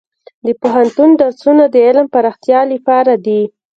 [0.45, 3.41] د پوهنتون درسونه د علم پراختیا لپاره دي.